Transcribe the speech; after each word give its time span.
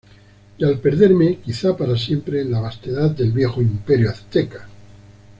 y 0.57 0.65
al 0.65 0.79
perderme, 0.79 1.37
quizá 1.45 1.77
para 1.77 1.95
siempre, 1.95 2.41
en 2.41 2.49
la 2.49 2.59
vastedad 2.59 3.11
del 3.11 3.31
viejo 3.31 3.61
Imperio 3.61 4.09
Azteca 4.09 4.67